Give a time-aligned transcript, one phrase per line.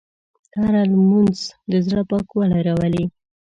[0.59, 1.37] هره لمونځ
[1.71, 3.05] د زړه پاکوالی راولي.